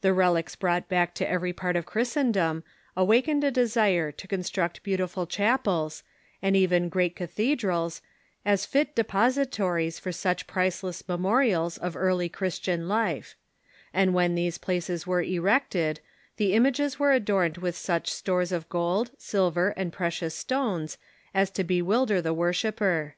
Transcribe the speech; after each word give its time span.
The 0.00 0.12
relies 0.12 0.56
brought 0.56 0.88
back 0.88 1.14
to 1.14 1.30
every 1.30 1.52
part 1.52 1.76
of 1.76 1.86
Christendom 1.86 2.64
awakened 2.96 3.44
a 3.44 3.52
desire 3.52 4.10
to 4.10 4.26
construct 4.26 4.82
beautiful 4.82 5.28
chapels, 5.28 6.02
and 6.42 6.56
even 6.56 6.88
great 6.88 7.14
cathe 7.14 7.56
drals, 7.56 8.00
as 8.44 8.66
fit 8.66 8.96
depositories 8.96 10.00
for 10.00 10.10
such 10.10 10.48
priceless 10.48 11.06
memorials 11.06 11.78
of 11.78 11.94
early 11.96 12.28
Christian 12.28 12.88
life; 12.88 13.36
and 13.94 14.12
when 14.12 14.34
these 14.34 14.58
places 14.58 15.06
were 15.06 15.22
erected, 15.22 16.00
the 16.36 16.52
images 16.52 16.98
were 16.98 17.12
adorned 17.12 17.58
with 17.58 17.76
such 17.76 18.10
stores 18.10 18.50
of 18.50 18.68
gold, 18.68 19.12
silver, 19.18 19.68
and 19.76 19.92
precious 19.92 20.34
stones 20.34 20.98
as 21.32 21.48
to 21.52 21.62
bewilder 21.62 22.20
the 22.20 22.34
worshipper. 22.34 23.14